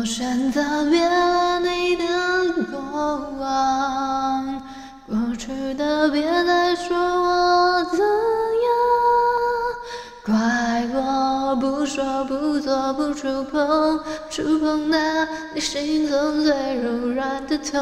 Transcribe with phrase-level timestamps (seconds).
[0.00, 2.04] 我选择别了你的
[2.72, 2.80] 过
[3.38, 4.62] 往，
[5.06, 7.98] 过去的别再说我怎
[8.64, 8.72] 样，
[10.24, 14.00] 怪我不说不做不触碰，
[14.30, 17.78] 触碰那你心中最柔软的痛。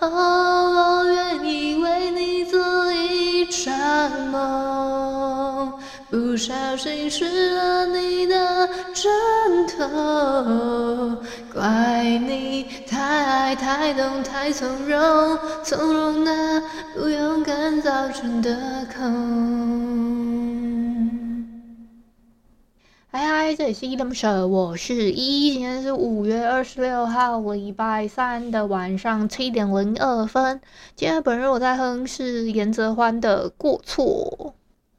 [0.00, 5.72] 我愿意为你做一场梦。
[6.08, 8.68] 不小心失了你的
[9.06, 11.22] 枕头，
[11.54, 16.60] 怪你太爱太懂太从容，从容那
[16.92, 19.06] 不勇敢造成的空。
[23.12, 30.60] 嗨嗨，这里是依依恋不舍，我是依依，今天是五月二十六号，礼拜三的晚上七点零二分。
[30.96, 34.56] 今天本日我在哼是严泽欢的过错。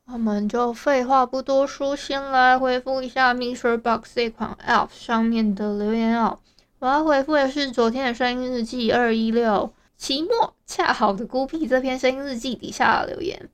[0.10, 6.40] 我们就废话不多说，先来回复一下 MixerBox 这款 App 上面的留言哦。
[6.80, 13.50] 我要回复的是昨天的声音日记二一六期末恰好的孤僻这篇声音日记底下的留言。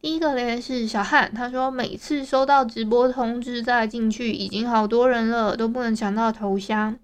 [0.00, 6.96] 第一个留言是小汉，他说每次收到直播通知再进去，已经好多人了，都不能抢到头像。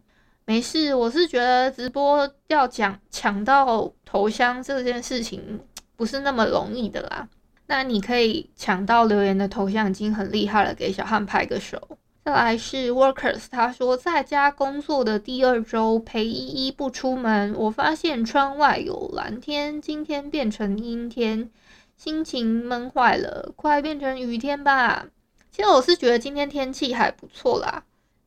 [0.44, 5.59] 没事，我是觉得直播要讲抢到头像这件事情
[5.97, 7.28] 不是那么容易的啦。
[7.66, 11.80] 那你可以抢到留言的头像已经很厉害了，给小汉拍个手。
[12.24, 21.50] 再来是 Workers，他说在家工作的第二周陪依依不出门，我发现窗外有蓝天，今天变成阴天，
[21.97, 25.06] 心情闷坏了，快变成雨天吧。
[25.50, 27.82] 其实我是觉得今天天气还不错啦，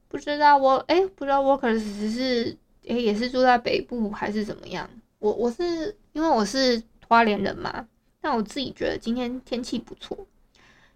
[0.10, 4.90] 不知道我哎、不知道 Workers 只是哎、也是住在北部还是怎么样？
[5.20, 7.88] 我我是因为我是花莲人嘛。
[8.26, 10.26] 那我自己觉得今天天气不错。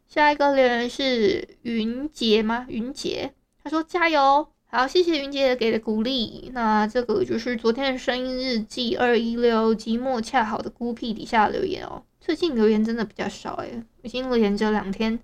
[0.07, 2.65] 下一个留言是云杰吗？
[2.67, 3.31] 云杰，
[3.63, 6.49] 他说加油，好，谢谢云杰给的鼓励。
[6.55, 12.01] 那这个就是昨天的声音日记二一六寂寞恰好的孤僻底下留言哦。
[12.19, 15.19] 最近留言真的比较少诶，已经连着两天，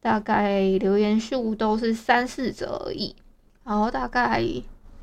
[0.00, 3.16] 大概留言数都是三四则而已。
[3.64, 4.44] 好，大概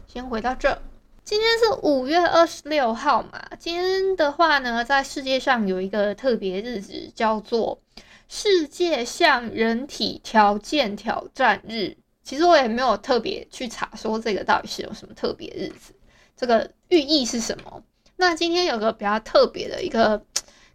[0.06, 0.79] 先回到这。
[1.25, 3.41] 今天是五月二十六号嘛？
[3.58, 7.81] 今天的话呢，在世界上有一个特别日子，叫做
[8.30, 11.97] 世界向人体条件挑战日。
[12.24, 15.96] 其实我也没有特别去查，说这个到底是有什么特别日子，
[16.38, 17.81] 这个寓意是什么？
[18.18, 20.24] 那今天有个比较特别的一个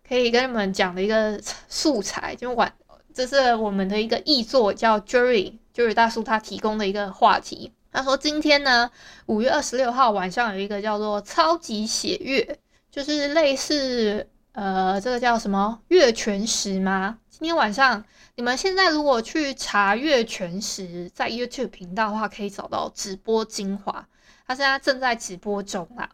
[0.07, 2.75] 可以跟你们讲的一个素材，就晚，
[3.15, 7.73] 这是我们的一个译作，叫 Jerry，Jerry 大叔他提供的一个话题。
[7.93, 8.91] 他说：“今天呢，
[9.27, 12.59] 五月二十六号晚上有一个叫做超级血月，
[12.91, 17.19] 就是类似呃，这个叫什么月全食吗？
[17.29, 18.05] 今天晚上
[18.37, 24.07] 你们现在如果去查月全食，在 YouTube 频道的话，可以找到直播精华。
[24.47, 26.11] 他现在正在直播中啦。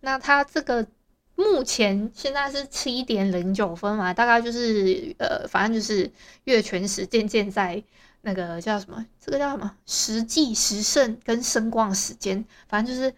[0.00, 0.86] 那他这个
[1.34, 6.12] 目前现在是七点零九分嘛，大概就是呃，反正就是
[6.44, 7.82] 月全食渐渐在。”
[8.20, 9.06] 那个叫什么？
[9.20, 9.74] 这个叫什么？
[9.86, 13.14] 时计时盛跟声光时间，反正就是，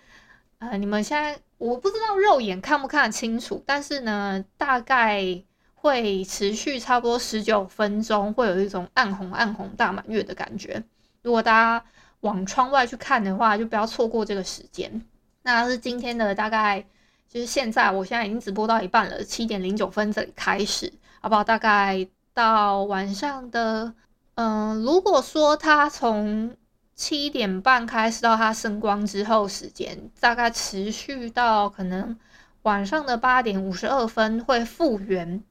[0.59, 5.43] 呃，你们现在我不知道肉眼看不看得清楚，但是呢，大概
[5.75, 10.85] 会持续差不多十九分钟，会有一种暗红暗红大满月的感觉。
[11.23, 11.85] 如果大家
[12.21, 15.03] 往窗外去看的话，就不要错过这个时间。
[15.43, 16.85] 那是今天的大概，
[17.27, 21.43] 就是现在，我现在已经直播到一半了，七点零九分这里开始，好不好？
[21.43, 23.95] 大概到晚上的。
[24.41, 26.57] 嗯，如果说他从
[26.95, 32.19] 七点半开始到他升光之后时间，大概持续到可能
[32.63, 35.45] 晚上的八点五十二分会复原，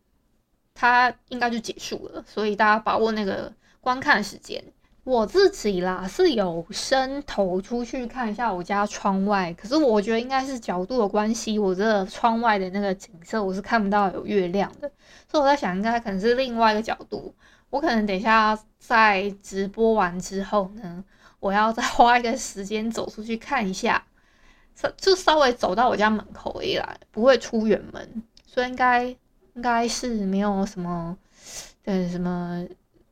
[0.74, 2.24] 他应该就结束了。
[2.26, 4.64] 所以大家把握那个观看时间。
[5.04, 14.92] 我自己啦是有伸头出去看一下我家窗外，可是我觉得应该是角度的关系，我这个窗外的那个景色我是看不到有月亮的，
[15.32, 17.36] 所以我在想应该可能是另外一个角度。
[17.70, 21.04] 我可能等一下在直播完之后呢，
[21.40, 24.04] 我要再花一个时间走出去看一下，
[24.98, 29.04] 就稍微走到我家门口而已啦，不会出远门，所以应该
[29.54, 31.18] 应该是没有什么，
[31.86, 32.66] 呃，什么，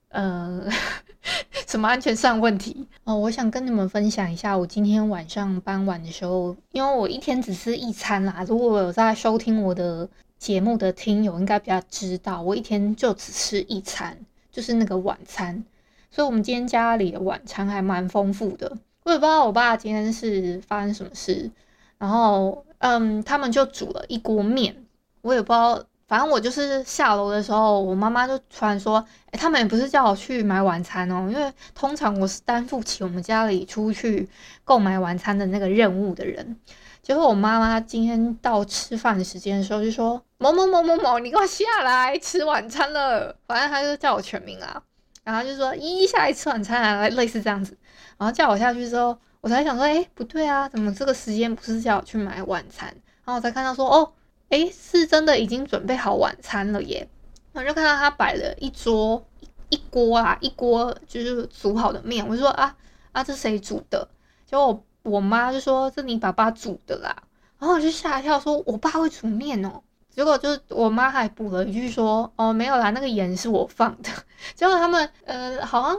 [0.09, 0.67] 呃，
[1.67, 3.15] 什么安全上问题哦？
[3.15, 8.43] 我想跟你们分享一下，我今天晚上傍晚的时候，因为我一天只吃一餐啦。
[8.47, 14.17] 如果有在收听我的节目的听友，应该比较知道，我一天就只吃一餐，
[14.57, 15.63] 就是那个晚餐。
[16.09, 18.75] 所以，我们今天家里的晚餐还蛮丰富的。
[19.03, 21.51] 我也不知道我爸今天是发生什么事，
[21.99, 24.75] 然后，嗯，他们就煮了一锅面，
[25.21, 25.79] 我也不知道。
[26.07, 34.27] 反正我就是下楼的时候，我妈妈就突然说：“诶，他们也不是叫我去买晚餐哦，因为通常我是担负起我们家里出去
[34.63, 36.57] 购买晚餐的那个任务的人。”
[37.03, 44.81] 结果我妈妈今天到吃饭的时间的时候就说：“某某某某某，你给我下来吃晚餐了。”反正他就叫我全名啊，
[45.23, 47.77] 然后就说：“依依下来吃晚餐啊，类似这样子。”
[48.17, 52.87] 然后叫我下去之后，我才想说：“诶，不对啊，怎么这个时间不是叫我去买晚餐？”
[53.25, 54.13] 然后我才看到说：“哦。”
[54.49, 57.05] 诶，是真的已经准备好晚餐了耶！
[57.51, 59.21] 我就看到他摆了一桌
[59.67, 62.25] 一锅啊，一锅就是煮好的面。
[62.25, 62.73] 我就说啊
[63.11, 64.07] 啊，这谁煮的？
[64.45, 67.13] 结果我我妈就说这你爸爸煮的啦。
[67.59, 69.83] 然后我就吓一跳，说我爸会煮面哦。
[70.17, 74.09] 结果就是我妈还补了一句说哦没有啦，那个盐是我放的。
[74.55, 75.97] 结果他们呃好像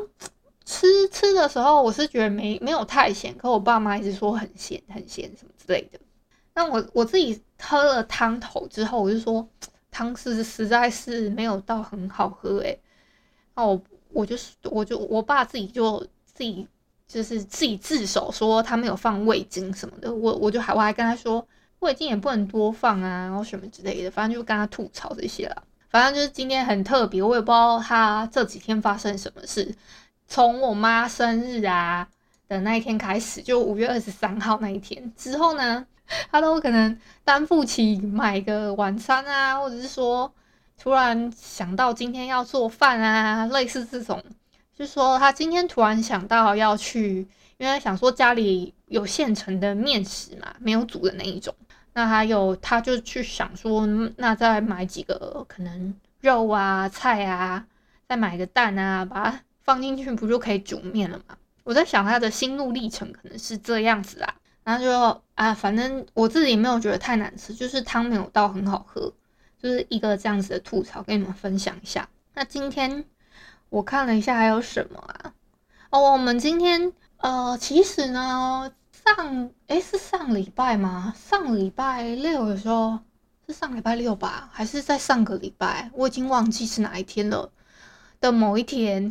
[0.65, 6.00] 吃吃的时候，我是觉得没没有太咸，可我爸妈一直说很咸很咸什么之类的。
[6.53, 9.49] 那我我自己喝了汤头之后，我就说
[9.93, 12.76] 汤是实在是没有到很好喝诶。
[13.55, 13.81] 那我
[14.11, 16.67] 我就是我就我爸自己就自己
[17.06, 21.47] 就是自己自首说他没有放味精什么的，我我就还我还跟他说
[21.81, 25.63] 味精也不能多放啊，然后什么之类的，反正就跟他吐槽这些了。
[25.91, 29.75] 反正就是今天很特别，我也不知道他这几天发生什么事。
[30.27, 32.07] 从我妈生日啊
[32.47, 35.87] 的那一天开始，就五月二十三号那一天之后呢，
[36.31, 40.31] 他都可能担负起买个晚餐啊，或者是说
[40.77, 44.23] 突然想到今天要做饭啊，类似这种，
[44.79, 47.27] 就说他今天突然想到要去，
[47.57, 51.53] 因为想说家里有现成的面食嘛，没有煮的那一种，
[51.95, 53.85] 那还有他就去想说，
[54.17, 57.67] 那再买几个可能肉啊、菜啊，
[58.09, 61.37] 再买个蛋啊，把它放进去，不就可以煮面了吗？
[61.65, 64.33] 我在想他的心路历程可能是这样子啊。
[64.63, 69.13] 然后就啊，反正我自己没有觉得太难吃，就是汤没有到很好喝，
[69.61, 72.09] 就是一个这样子的吐槽，跟你们分享一下。
[72.35, 73.05] 那今天
[73.70, 75.32] 我看了一下还有什么啊？
[75.91, 81.15] 哦，我们今天呃，其实呢，上诶是上礼拜吗？
[81.17, 82.99] 上礼拜六的时候
[83.47, 84.49] 是上礼拜六吧？
[84.53, 85.91] 还是在上个礼拜？
[85.94, 87.50] 我已经忘记是哪一天了
[88.20, 89.11] 的某一天。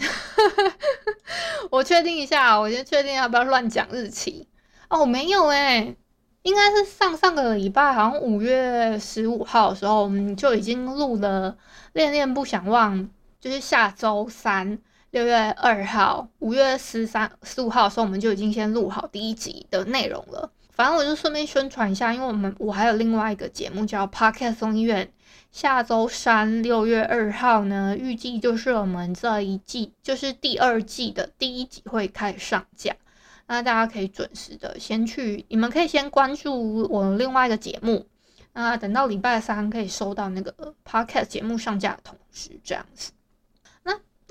[1.69, 4.47] 我确定一下，我先确定要不要乱讲日期。
[4.89, 5.97] 哦，没有诶，
[6.43, 11.53] 应该是上上个礼拜，好像五月十五号的时候，我们就已经录了
[11.93, 12.97] 《恋恋不想忘》，
[13.39, 14.79] 就是下周三
[15.11, 20.51] 六月二号，五月十三十五号的时候，我们就已经先录好第一集的内容了。
[20.71, 25.07] 反正我就顺便宣传一下，因为我们我还有另外一个节目叫《Podcast 综艺院》，
[25.51, 32.95] 下周三六月二号呢，预计就是我们这一季，就是第二季的第一集会开始上架。
[33.47, 38.05] 那大家可以准时的先去，你们可以先关注我另外一个节目，
[38.53, 43.11] 那等到礼拜三可以收到那个 podcast 节目上架的通知，这样子。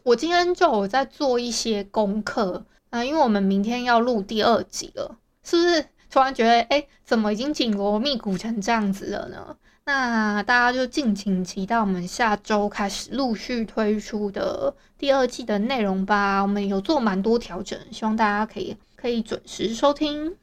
[0.06, 9.56] 我今天就有在做一些功课啊，因为我们明天要录第二集了，是不是突然觉得哎、怎么已经紧锣密鼓成这样子了呢？
[9.84, 16.40] 那大家就敬请期待我们下周开始陆续推出的第二季的内容吧。
[16.40, 18.76] 我们有做蛮多调整，希望大家可以。
[18.94, 20.36] 可以准时收听。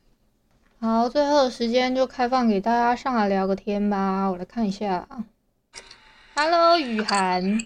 [0.79, 4.27] 好，最后的时间就开放给大家上来聊个天吧。
[4.27, 5.07] 我来看一下。
[6.35, 7.59] Hello，雨涵。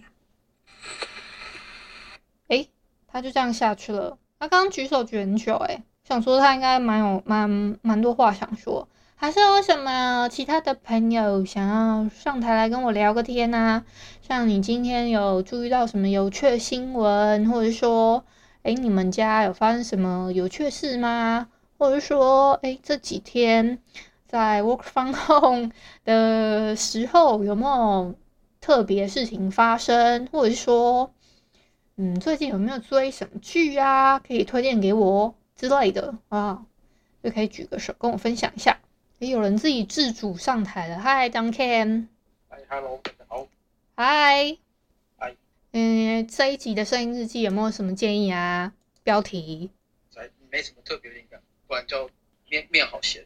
[2.47, 2.69] 诶，
[3.17, 4.15] 他就这样下去了。
[4.39, 8.87] 他刚刚举手举很久，诶，想说他应该蛮有蛮蛮多话想说。
[9.15, 13.83] 还是有什么其他的朋友想要上台来跟我聊个天啊？
[14.21, 18.23] 像你今天有注意到什么有趣的新闻，或者说？
[18.61, 21.47] 诶，你们家有发生什么有趣事吗？
[21.79, 23.79] 或者说，诶，这几天
[24.27, 25.71] 在 work from home
[26.05, 28.13] 的时候有没有
[28.61, 30.27] 特别事情发生？
[30.31, 31.11] 或者是说，
[31.99, 34.19] 嗯，最近有没有追什么剧啊？
[34.19, 36.63] 可以推荐给我之类的啊，
[37.23, 38.79] 就可以举个手跟我分享一下。
[39.17, 42.05] 也，有人自己自主上台了，Hi，Duncan。
[42.49, 43.47] Hi，Hello，大家好。
[43.95, 44.59] Hi。
[45.73, 48.73] 嗯，这一集的声音日记有没有什么建议啊？
[49.03, 49.71] 标题？
[50.51, 52.07] 没什么特别灵感，不然叫
[52.47, 53.25] 面面好咸。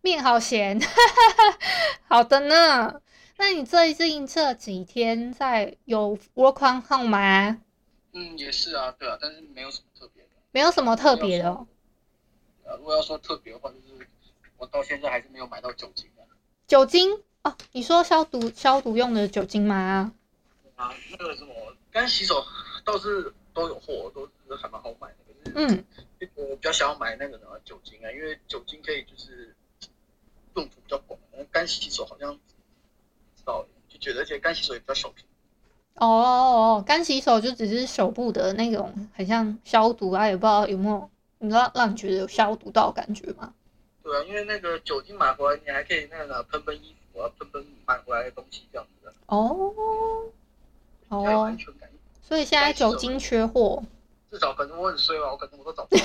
[0.00, 0.80] 面好咸，
[2.08, 3.02] 好的呢。
[3.36, 7.60] 那你最近这几天在有 work from home 吗？
[8.16, 11.66] 嗯，嗯，也是啊，对啊，但是没有什么特别的，没有什么特别的哦。
[12.64, 14.08] 呃，如果要说特别的话，就是
[14.56, 16.26] 我到现在还是没有买到酒精的。
[16.66, 20.12] 酒精哦，你说消毒消毒用的酒精吗？
[20.76, 21.54] 啊，那个什么
[21.92, 22.44] 干洗手
[22.84, 25.16] 倒是都有货，都是还蛮好买的。
[25.44, 25.84] 可是，嗯，
[26.34, 29.54] 我比较想要买那个什么酒精啊，因为酒精可以就是
[30.54, 31.18] 用途比较广。
[31.52, 32.40] 干洗手好像不
[33.36, 35.24] 知道，就觉得而且干洗手也比较小瓶。
[35.96, 43.52] 哦哦哦，干洗手就只是手部的那种，很像消毒啊，也不知道有没有，你知道让你觉得有消毒到感觉吗？
[44.02, 49.12] 对啊，因为那个酒精买回来，你还可以那个喷喷衣服啊，喷喷买回来的东西这样子的。
[49.26, 49.72] 哦，
[51.08, 51.56] 哦。
[52.22, 53.82] 所以现在酒精缺货。
[54.30, 56.02] 至少可能我很衰吧，我可能我都找不到。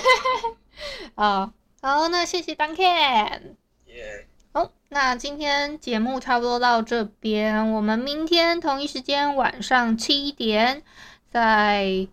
[1.16, 3.56] 好，好，那谢谢 Duncan。
[3.88, 4.28] 耶。
[4.28, 4.31] 好，
[4.94, 10.84] 那今天节目差不多到这边，我们明天同一时间晚上七点，
[11.32, 12.10] 在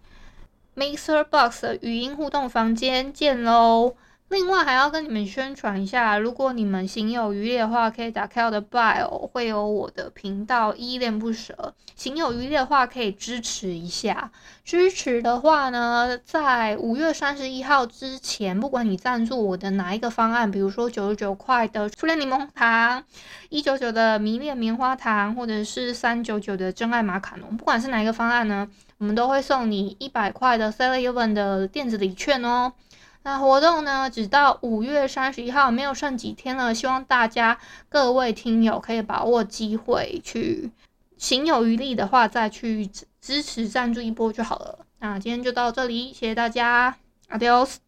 [0.77, 3.97] MixerBox 的语音互动房间见喽。
[4.29, 11.75] 另外还要跟你们宣传一下，如果你们行有余力的话，可以打开我的 Bio，会有我的频道依恋不舍。
[11.97, 14.31] 行有余力的话，可以支持一下。
[14.65, 23.03] 支持的话呢，在五月三十一号之前，不管你赞助我的哪一个方案，比如说九十九块的初恋柠檬糖，
[23.49, 28.69] 一九九的迷恋棉花糖，或者是三九九的真爱马卡龙，不管是哪一个方案呢，
[28.99, 32.75] 我们都会送你一百块的 Seven Eleven 的电子礼券哦。
[33.23, 36.75] 那活动呢，只到五月三十一号，没有剩几天了。
[36.75, 37.59] 希望大家
[37.89, 40.71] 各位听友可以把握机会去，
[41.17, 42.89] 行有余力的话，再去
[43.21, 44.87] 支持赞助一波就好了。
[45.01, 46.97] 那今天就到这里，谢谢大家
[47.29, 47.88] ，Adios。